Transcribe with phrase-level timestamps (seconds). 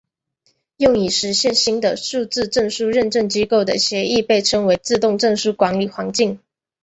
[0.77, 6.39] 用以实现新的数字证书认证机构的协议被称为自动证书管理环境。